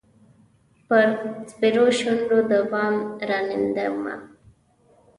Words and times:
پر 0.87 1.05
سپیرو 1.51 1.85
شونډو 1.97 2.39
د 2.49 2.51
بام 2.71 2.95
راننېدمه 3.29 4.15